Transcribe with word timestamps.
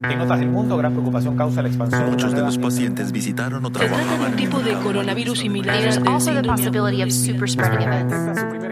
En 0.00 0.20
otras 0.20 0.38
del 0.38 0.48
mundo, 0.48 0.76
gran 0.76 0.92
preocupación 0.92 1.36
causa 1.36 1.60
la 1.60 1.68
expansión. 1.68 2.10
Muchos 2.10 2.32
de 2.32 2.40
los 2.40 2.56
pacientes 2.56 3.10
visitaron 3.10 3.64
o 3.64 3.68
Se 3.68 3.88
trata 3.88 4.16
de 4.16 4.26
un 4.26 4.36
tipo 4.36 4.60
de 4.60 4.74
coronavirus 4.74 5.40
similar 5.40 5.76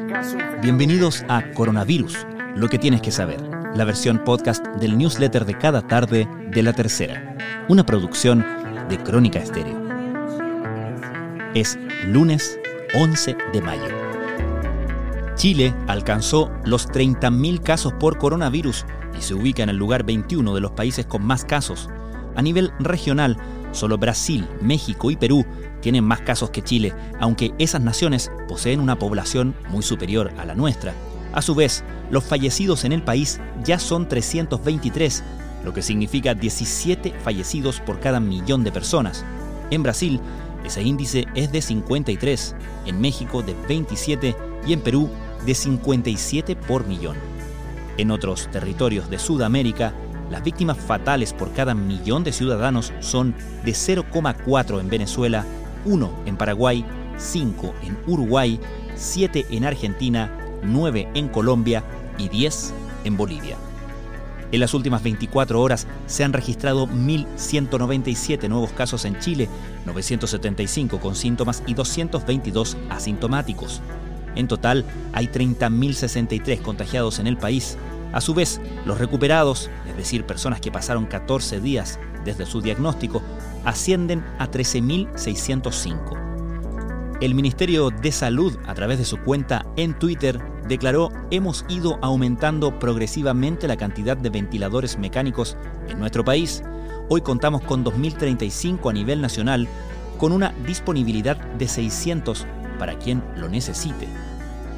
caso. 0.07 0.37
Bienvenidos 0.63 1.25
a 1.29 1.51
Coronavirus, 1.51 2.25
lo 2.55 2.69
que 2.69 2.79
tienes 2.79 3.03
que 3.03 3.11
saber, 3.11 3.41
la 3.75 3.85
versión 3.85 4.23
podcast 4.23 4.65
del 4.77 4.97
newsletter 4.97 5.45
de 5.47 5.59
cada 5.59 5.83
tarde 5.83 6.29
de 6.53 6.63
La 6.63 6.73
Tercera, 6.73 7.37
una 7.69 7.85
producción 7.85 8.47
de 8.89 8.97
Crónica 8.99 9.41
Estéreo. 9.41 9.85
Es 11.55 11.77
lunes 12.07 12.57
11 12.95 13.37
de 13.53 13.61
mayo. 13.63 14.06
Chile 15.37 15.75
alcanzó 15.87 16.51
los 16.65 16.89
30.000 16.89 17.63
casos 17.63 17.93
por 17.93 18.17
coronavirus 18.17 18.87
y 19.19 19.21
se 19.21 19.35
ubica 19.35 19.63
en 19.63 19.69
el 19.69 19.77
lugar 19.77 20.03
21 20.03 20.55
de 20.55 20.61
los 20.61 20.73
países 20.73 21.05
con 21.05 21.25
más 21.25 21.45
casos. 21.45 21.91
A 22.35 22.43
nivel 22.43 22.73
regional, 22.79 23.37
solo 23.73 23.99
Brasil, 23.99 24.49
México 24.63 25.11
y 25.11 25.17
Perú 25.17 25.45
tienen 25.83 26.05
más 26.05 26.23
casos 26.23 26.51
que 26.51 26.63
Chile, 26.63 26.95
aunque 27.21 27.55
esas 27.59 27.83
naciones 27.83 28.31
poseen 28.49 28.81
una 28.81 28.99
población 28.99 29.55
muy 29.69 29.83
superior 29.83 30.33
a 30.39 30.47
la 30.47 30.55
nuestra. 30.55 30.95
A 31.35 31.43
su 31.43 31.55
vez, 31.55 31.85
los 32.11 32.25
fallecidos 32.25 32.85
en 32.85 32.93
el 32.93 33.03
país 33.03 33.39
ya 33.63 33.79
son 33.79 34.09
323, 34.09 35.23
lo 35.65 35.75
que 35.75 35.83
significa 35.83 36.33
17 36.33 37.13
fallecidos 37.23 37.81
por 37.81 38.01
cada 38.01 38.21
millón 38.21 38.65
de 38.65 38.73
personas. 38.73 39.23
En 39.71 39.83
Brasil, 39.83 40.19
ese 40.65 40.83
índice 40.83 41.27
es 41.35 41.53
de 41.53 41.61
53, 41.61 42.57
en 42.87 43.01
México 43.03 43.43
de 43.43 43.55
27 43.69 44.35
y 44.67 44.73
en 44.73 44.81
Perú 44.81 45.11
de 45.45 45.55
57 45.55 46.57
por 46.57 46.87
millón. 46.87 47.17
En 47.99 48.11
otros 48.11 48.49
territorios 48.51 49.11
de 49.11 49.19
Sudamérica, 49.19 49.95
las 50.31 50.43
víctimas 50.43 50.77
fatales 50.79 51.33
por 51.33 51.53
cada 51.53 51.75
millón 51.75 52.25
de 52.25 52.33
ciudadanos 52.33 52.93
son 53.01 53.35
de 53.65 53.73
0,4 53.73 54.81
en 54.81 54.89
Venezuela, 54.89 55.45
1 55.85 56.23
en 56.27 56.37
Paraguay, 56.37 56.85
5 57.17 57.75
en 57.83 57.99
Uruguay, 58.07 58.61
7 58.97 59.47
en 59.51 59.65
Argentina, 59.65 60.31
9 60.63 61.09
en 61.15 61.29
Colombia 61.29 61.85
y 62.19 62.29
10 62.29 62.75
en 63.05 63.17
Bolivia. 63.17 63.57
En 64.53 64.61
las 64.61 64.75
últimas 64.75 65.03
24 65.03 65.61
horas 65.61 65.87
se 66.07 66.23
han 66.23 66.33
registrado 66.33 66.87
1.197 66.87 68.49
nuevos 68.49 68.71
casos 68.71 69.05
en 69.05 69.19
Chile, 69.19 69.49
975 69.85 71.01
con 71.01 71.17
síntomas 71.17 71.63
y 71.67 71.75
222 71.75 72.77
asintomáticos. 72.91 73.83
En 74.37 74.49
total, 74.49 74.85
hay 75.13 75.27
30.063 75.27 76.63
contagiados 76.63 77.19
en 77.19 77.27
el 77.27 77.37
país. 77.37 77.77
A 78.13 78.21
su 78.21 78.35
vez, 78.35 78.61
los 78.85 78.99
recuperados, 78.99 79.69
es 79.89 79.97
decir, 79.97 80.25
personas 80.25 80.61
que 80.61 80.71
pasaron 80.71 81.07
14 81.07 81.61
días 81.61 81.99
desde 82.25 82.47
su 82.47 82.61
diagnóstico, 82.61 83.23
ascienden 83.65 84.23
a 84.39 84.49
13.605. 84.51 86.27
El 87.21 87.35
Ministerio 87.35 87.91
de 87.91 88.13
Salud, 88.13 88.59
a 88.67 88.75
través 88.75 88.99
de 88.99 89.07
su 89.07 89.17
cuenta 89.19 89.65
en 89.77 89.99
Twitter, 89.99 90.39
declaró 90.69 91.11
hemos 91.31 91.65
ido 91.69 91.99
aumentando 92.03 92.79
progresivamente 92.79 93.67
la 93.67 93.77
cantidad 93.77 94.19
de 94.19 94.29
ventiladores 94.29 94.99
mecánicos 94.99 95.57
en 95.89 95.99
nuestro 95.99 96.25
país. 96.25 96.63
Hoy 97.09 97.23
contamos 97.23 97.63
con 97.63 97.85
2.035 97.85 98.91
a 98.91 98.93
nivel 98.93 99.23
nacional, 99.23 99.67
con 100.19 100.33
una 100.33 100.53
disponibilidad 100.67 101.37
de 101.37 101.69
600 101.69 102.47
para 102.79 102.99
quien 102.99 103.23
lo 103.37 103.49
necesite. 103.49 104.09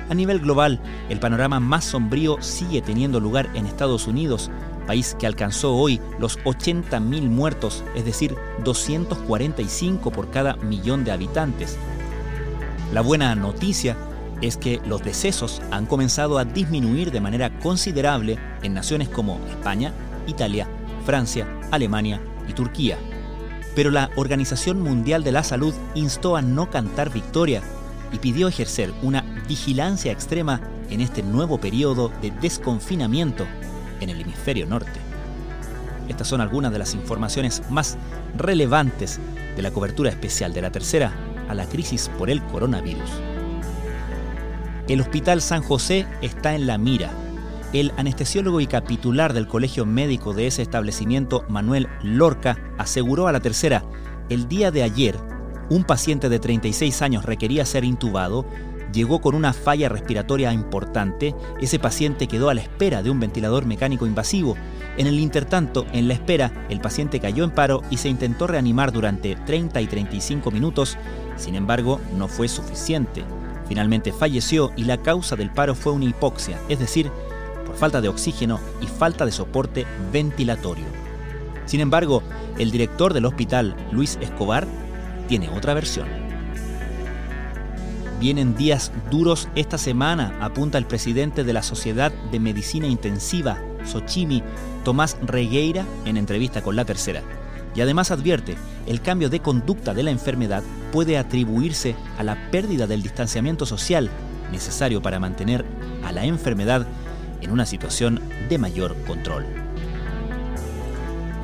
A 0.08 0.14
nivel 0.14 0.40
global, 0.40 0.80
el 1.10 1.20
panorama 1.20 1.60
más 1.60 1.84
sombrío 1.84 2.40
sigue 2.40 2.80
teniendo 2.80 3.20
lugar 3.20 3.50
en 3.54 3.66
Estados 3.66 4.06
Unidos, 4.06 4.50
país 4.86 5.14
que 5.18 5.26
alcanzó 5.26 5.74
hoy 5.74 6.00
los 6.18 6.38
80.000 6.40 7.28
muertos, 7.28 7.84
es 7.94 8.06
decir, 8.06 8.34
245 8.64 10.10
por 10.10 10.30
cada 10.30 10.56
millón 10.56 11.04
de 11.04 11.12
habitantes. 11.12 11.76
La 12.94 13.02
buena 13.02 13.34
noticia 13.34 13.98
es 14.40 14.56
que 14.56 14.80
los 14.86 15.02
decesos 15.02 15.60
han 15.70 15.84
comenzado 15.84 16.38
a 16.38 16.46
disminuir 16.46 17.10
de 17.10 17.20
manera 17.20 17.50
considerable 17.58 18.38
en 18.62 18.72
naciones 18.72 19.10
como 19.10 19.38
España, 19.50 19.92
Italia, 20.26 20.66
Francia, 21.04 21.46
Alemania 21.70 22.20
y 22.48 22.54
Turquía. 22.54 22.96
Pero 23.74 23.90
la 23.90 24.08
Organización 24.16 24.80
Mundial 24.80 25.22
de 25.22 25.32
la 25.32 25.42
Salud 25.42 25.74
instó 25.94 26.34
a 26.34 26.40
no 26.40 26.70
cantar 26.70 27.12
victoria 27.12 27.62
y 28.12 28.18
pidió 28.18 28.48
ejercer 28.48 28.92
una 29.02 29.22
vigilancia 29.48 30.12
extrema 30.12 30.60
en 30.90 31.00
este 31.00 31.22
nuevo 31.22 31.58
periodo 31.58 32.10
de 32.22 32.30
desconfinamiento 32.30 33.46
en 34.00 34.10
el 34.10 34.20
hemisferio 34.20 34.66
norte. 34.66 35.00
Estas 36.08 36.28
son 36.28 36.40
algunas 36.40 36.72
de 36.72 36.78
las 36.78 36.94
informaciones 36.94 37.62
más 37.70 37.98
relevantes 38.36 39.20
de 39.56 39.62
la 39.62 39.70
cobertura 39.70 40.10
especial 40.10 40.52
de 40.54 40.62
la 40.62 40.70
tercera 40.70 41.12
a 41.48 41.54
la 41.54 41.66
crisis 41.66 42.10
por 42.18 42.30
el 42.30 42.42
coronavirus. 42.44 43.10
El 44.88 45.02
Hospital 45.02 45.42
San 45.42 45.62
José 45.62 46.06
está 46.22 46.54
en 46.54 46.66
la 46.66 46.78
mira. 46.78 47.10
El 47.74 47.92
anestesiólogo 47.98 48.62
y 48.62 48.66
capitular 48.66 49.34
del 49.34 49.46
Colegio 49.46 49.84
Médico 49.84 50.32
de 50.32 50.46
ese 50.46 50.62
establecimiento, 50.62 51.44
Manuel 51.50 51.88
Lorca, 52.02 52.56
aseguró 52.78 53.28
a 53.28 53.32
la 53.32 53.40
tercera, 53.40 53.84
el 54.30 54.48
día 54.48 54.70
de 54.70 54.82
ayer, 54.82 55.18
un 55.70 55.84
paciente 55.84 56.28
de 56.28 56.38
36 56.38 57.02
años 57.02 57.24
requería 57.24 57.64
ser 57.64 57.84
intubado, 57.84 58.46
llegó 58.92 59.20
con 59.20 59.34
una 59.34 59.52
falla 59.52 59.88
respiratoria 59.88 60.52
importante, 60.52 61.34
ese 61.60 61.78
paciente 61.78 62.26
quedó 62.26 62.50
a 62.50 62.54
la 62.54 62.62
espera 62.62 63.02
de 63.02 63.10
un 63.10 63.20
ventilador 63.20 63.66
mecánico 63.66 64.06
invasivo. 64.06 64.56
En 64.96 65.06
el 65.06 65.20
intertanto, 65.20 65.86
en 65.92 66.08
la 66.08 66.14
espera, 66.14 66.66
el 66.68 66.80
paciente 66.80 67.20
cayó 67.20 67.44
en 67.44 67.50
paro 67.50 67.82
y 67.90 67.98
se 67.98 68.08
intentó 68.08 68.46
reanimar 68.46 68.92
durante 68.92 69.36
30 69.36 69.80
y 69.80 69.86
35 69.86 70.50
minutos, 70.50 70.96
sin 71.36 71.54
embargo, 71.54 72.00
no 72.16 72.28
fue 72.28 72.48
suficiente. 72.48 73.24
Finalmente 73.68 74.12
falleció 74.12 74.72
y 74.76 74.84
la 74.84 74.96
causa 74.96 75.36
del 75.36 75.50
paro 75.50 75.74
fue 75.74 75.92
una 75.92 76.06
hipoxia, 76.06 76.58
es 76.68 76.78
decir, 76.78 77.10
por 77.66 77.76
falta 77.76 78.00
de 78.00 78.08
oxígeno 78.08 78.58
y 78.80 78.86
falta 78.86 79.26
de 79.26 79.32
soporte 79.32 79.86
ventilatorio. 80.10 80.86
Sin 81.66 81.80
embargo, 81.80 82.22
el 82.58 82.70
director 82.70 83.12
del 83.12 83.26
hospital, 83.26 83.76
Luis 83.92 84.18
Escobar, 84.22 84.66
tiene 85.28 85.48
otra 85.50 85.74
versión. 85.74 86.08
Vienen 88.18 88.56
días 88.56 88.90
duros 89.12 89.48
esta 89.54 89.78
semana, 89.78 90.36
apunta 90.40 90.76
el 90.76 90.86
presidente 90.86 91.44
de 91.44 91.52
la 91.52 91.62
Sociedad 91.62 92.10
de 92.32 92.40
Medicina 92.40 92.88
Intensiva, 92.88 93.62
Sochimi, 93.84 94.42
Tomás 94.84 95.16
Regueira, 95.22 95.84
en 96.04 96.16
entrevista 96.16 96.62
con 96.62 96.74
La 96.74 96.84
Tercera. 96.84 97.22
Y 97.76 97.80
además 97.80 98.10
advierte, 98.10 98.56
el 98.86 99.00
cambio 99.02 99.28
de 99.28 99.38
conducta 99.38 99.94
de 99.94 100.02
la 100.02 100.10
enfermedad 100.10 100.64
puede 100.90 101.16
atribuirse 101.16 101.94
a 102.18 102.24
la 102.24 102.50
pérdida 102.50 102.88
del 102.88 103.02
distanciamiento 103.02 103.66
social 103.66 104.10
necesario 104.50 105.00
para 105.00 105.20
mantener 105.20 105.64
a 106.04 106.10
la 106.10 106.24
enfermedad 106.24 106.88
en 107.40 107.52
una 107.52 107.66
situación 107.66 108.20
de 108.48 108.58
mayor 108.58 108.96
control. 109.06 109.46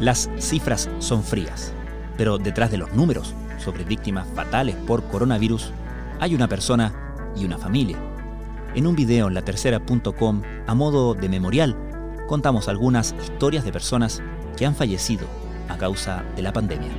Las 0.01 0.28
cifras 0.41 0.89
son 0.99 1.22
frías, 1.22 1.72
pero 2.16 2.39
detrás 2.39 2.72
de 2.72 2.78
los 2.78 2.93
números 2.95 3.34
sobre 3.59 3.84
víctimas 3.84 4.26
fatales 4.34 4.76
por 4.76 5.04
coronavirus 5.04 5.72
hay 6.20 6.34
una 6.34 6.48
persona 6.48 6.92
y 7.37 7.44
una 7.44 7.59
familia. 7.59 7.98
En 8.75 8.87
un 8.87 8.97
video 8.97 9.28
en 9.28 9.34
latercera.com, 9.34 10.42
a 10.66 10.75
modo 10.75 11.15
de 11.15 11.28
memorial, 11.28 11.76
contamos 12.28 12.69
algunas 12.69 13.15
historias 13.22 13.65
de 13.65 13.72
personas 13.72 14.22
que 14.56 14.66
han 14.66 14.75
fallecido 14.75 15.26
a 15.69 15.76
causa 15.76 16.25
de 16.37 16.42
la 16.42 16.53
pandemia. 16.53 16.91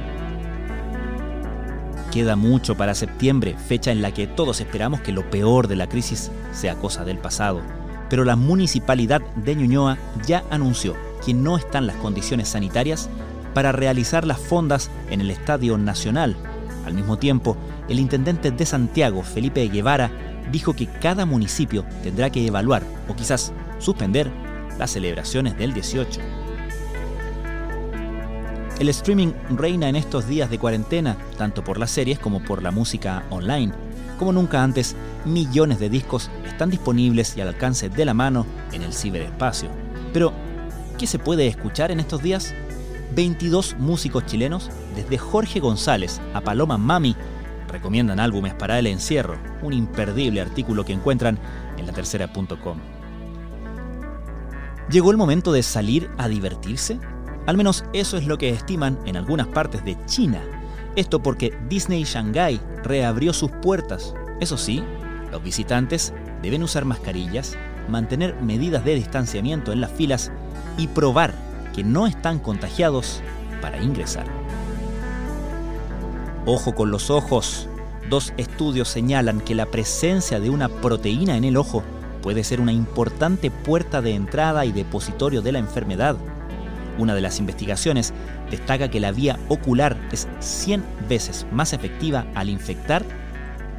Queda 2.11 2.35
mucho 2.35 2.77
para 2.77 2.95
septiembre, 2.95 3.57
fecha 3.57 3.91
en 3.91 4.01
la 4.01 4.13
que 4.13 4.27
todos 4.27 4.61
esperamos 4.61 5.01
que 5.01 5.11
lo 5.11 5.29
peor 5.29 5.67
de 5.67 5.75
la 5.75 5.87
crisis 5.87 6.31
sea 6.53 6.75
cosa 6.75 7.03
del 7.03 7.17
pasado, 7.17 7.61
pero 8.09 8.23
la 8.23 8.35
municipalidad 8.35 9.21
de 9.35 9.55
Ñuñoa 9.55 9.97
ya 10.25 10.43
anunció 10.49 10.95
que 11.25 11.33
no 11.33 11.57
están 11.57 11.87
las 11.87 11.97
condiciones 11.97 12.49
sanitarias 12.49 13.09
para 13.55 13.71
realizar 13.71 14.27
las 14.27 14.37
fondas 14.37 14.91
en 15.09 15.21
el 15.21 15.31
Estadio 15.31 15.77
Nacional. 15.77 16.35
Al 16.85 16.93
mismo 16.93 17.17
tiempo, 17.17 17.55
el 17.87 17.99
intendente 17.99 18.51
de 18.51 18.65
Santiago, 18.65 19.23
Felipe 19.23 19.65
Guevara, 19.69 20.11
dijo 20.51 20.75
que 20.75 20.87
cada 20.87 21.25
municipio 21.25 21.85
tendrá 22.03 22.29
que 22.29 22.45
evaluar 22.45 22.83
o 23.07 23.15
quizás 23.15 23.53
suspender 23.79 24.29
las 24.77 24.91
celebraciones 24.91 25.57
del 25.57 25.73
18. 25.73 26.19
El 28.77 28.89
streaming 28.89 29.31
reina 29.51 29.87
en 29.87 29.95
estos 29.95 30.27
días 30.27 30.49
de 30.49 30.59
cuarentena, 30.59 31.15
tanto 31.37 31.63
por 31.63 31.79
las 31.79 31.91
series 31.91 32.19
como 32.19 32.43
por 32.43 32.61
la 32.61 32.71
música 32.71 33.23
online. 33.29 33.71
Como 34.19 34.33
nunca 34.33 34.61
antes, 34.61 34.97
millones 35.23 35.79
de 35.79 35.89
discos 35.89 36.29
están 36.45 36.69
disponibles 36.69 37.37
y 37.37 37.41
al 37.41 37.47
alcance 37.47 37.87
de 37.87 38.03
la 38.03 38.13
mano 38.13 38.45
en 38.73 38.81
el 38.81 38.93
ciberespacio. 38.93 39.69
Pero, 40.11 40.33
¿qué 40.97 41.07
se 41.07 41.19
puede 41.19 41.47
escuchar 41.47 41.89
en 41.91 42.01
estos 42.01 42.21
días? 42.21 42.53
22 43.13 43.75
músicos 43.77 44.25
chilenos, 44.25 44.69
desde 44.95 45.17
Jorge 45.17 45.59
González 45.59 46.19
a 46.33 46.41
Paloma 46.41 46.77
Mami, 46.77 47.15
recomiendan 47.69 48.19
álbumes 48.19 48.53
para 48.53 48.79
el 48.79 48.87
encierro, 48.87 49.37
un 49.61 49.73
imperdible 49.73 50.41
artículo 50.41 50.85
que 50.85 50.93
encuentran 50.93 51.37
en 51.77 51.85
latercera.com. 51.85 52.79
¿Llegó 54.89 55.11
el 55.11 55.17
momento 55.17 55.51
de 55.51 55.63
salir 55.63 56.09
a 56.17 56.27
divertirse? 56.27 56.99
Al 57.47 57.57
menos 57.57 57.85
eso 57.93 58.17
es 58.17 58.27
lo 58.27 58.37
que 58.37 58.49
estiman 58.49 58.99
en 59.05 59.17
algunas 59.17 59.47
partes 59.47 59.83
de 59.83 59.97
China. 60.05 60.41
Esto 60.95 61.21
porque 61.21 61.57
Disney 61.67 62.03
Shanghai 62.03 62.59
reabrió 62.83 63.33
sus 63.33 63.51
puertas. 63.51 64.13
Eso 64.39 64.57
sí, 64.57 64.83
los 65.31 65.43
visitantes 65.43 66.13
deben 66.41 66.63
usar 66.63 66.85
mascarillas, 66.85 67.57
mantener 67.89 68.35
medidas 68.41 68.85
de 68.85 68.95
distanciamiento 68.95 69.71
en 69.73 69.81
las 69.81 69.91
filas 69.91 70.31
y 70.77 70.87
probar 70.87 71.33
que 71.75 71.83
no 71.83 72.07
están 72.07 72.39
contagiados 72.39 73.21
para 73.61 73.81
ingresar. 73.81 74.25
Ojo 76.45 76.73
con 76.73 76.89
los 76.89 77.09
ojos. 77.09 77.67
Dos 78.09 78.33
estudios 78.37 78.87
señalan 78.87 79.41
que 79.41 79.55
la 79.55 79.65
presencia 79.65 80.39
de 80.39 80.49
una 80.49 80.69
proteína 80.69 81.35
en 81.35 81.43
el 81.43 81.57
ojo 81.57 81.83
puede 82.21 82.43
ser 82.43 82.61
una 82.61 82.71
importante 82.71 83.51
puerta 83.51 84.01
de 84.01 84.13
entrada 84.13 84.65
y 84.65 84.71
depositorio 84.71 85.41
de 85.41 85.51
la 85.51 85.59
enfermedad. 85.59 86.15
Una 86.97 87.13
de 87.13 87.21
las 87.21 87.39
investigaciones 87.39 88.13
destaca 88.49 88.89
que 88.89 88.99
la 88.99 89.11
vía 89.11 89.37
ocular 89.49 89.97
es 90.11 90.27
100 90.39 90.83
veces 91.09 91.45
más 91.51 91.73
efectiva 91.73 92.25
al 92.35 92.49
infectar 92.49 93.03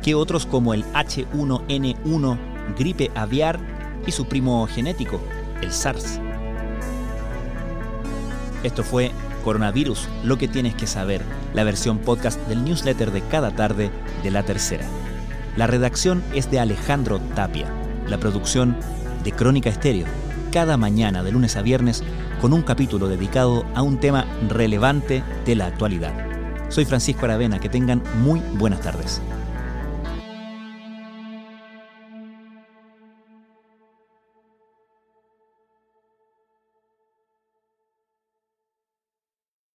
que 0.02 0.14
otros 0.14 0.44
como 0.44 0.75
el 0.75 0.84
H1N1, 0.92 2.38
gripe 2.78 3.10
aviar 3.14 3.58
y 4.06 4.12
su 4.12 4.26
primo 4.26 4.66
genético, 4.66 5.20
el 5.62 5.72
SARS. 5.72 6.20
Esto 8.66 8.82
fue 8.82 9.12
Coronavirus, 9.44 10.08
lo 10.24 10.38
que 10.38 10.48
tienes 10.48 10.74
que 10.74 10.88
saber, 10.88 11.22
la 11.54 11.62
versión 11.62 11.98
podcast 11.98 12.40
del 12.48 12.64
newsletter 12.64 13.12
de 13.12 13.20
cada 13.20 13.52
tarde 13.52 13.92
de 14.24 14.30
la 14.32 14.42
tercera. 14.42 14.84
La 15.56 15.68
redacción 15.68 16.20
es 16.34 16.50
de 16.50 16.58
Alejandro 16.58 17.20
Tapia, 17.36 17.68
la 18.08 18.18
producción 18.18 18.76
de 19.22 19.30
Crónica 19.30 19.70
Estéreo, 19.70 20.06
cada 20.50 20.76
mañana 20.76 21.22
de 21.22 21.30
lunes 21.30 21.54
a 21.54 21.62
viernes 21.62 22.02
con 22.40 22.52
un 22.52 22.62
capítulo 22.62 23.06
dedicado 23.06 23.64
a 23.76 23.82
un 23.82 23.98
tema 24.00 24.26
relevante 24.48 25.22
de 25.44 25.54
la 25.54 25.66
actualidad. 25.66 26.12
Soy 26.68 26.86
Francisco 26.86 27.26
Aravena, 27.26 27.60
que 27.60 27.68
tengan 27.68 28.02
muy 28.18 28.40
buenas 28.54 28.80
tardes. 28.80 29.22